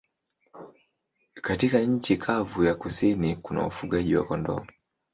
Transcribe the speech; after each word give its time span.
Katika 1.41 1.79
nchi 1.79 2.17
kavu 2.17 2.63
ya 2.63 2.75
kusini 2.75 3.35
kuna 3.35 3.67
ufugaji 3.67 4.15
wa 4.15 4.23
kondoo. 4.25 4.65